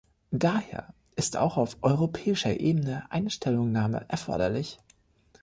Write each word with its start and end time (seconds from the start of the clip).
Daher 0.31 0.95
ist 1.15 1.37
auch 1.37 1.57
auf 1.57 1.77
europäischer 1.83 2.59
Ebene 2.59 3.03
eine 3.11 3.29
Stellungnahme 3.29 4.03
erforderlich. 4.07 4.79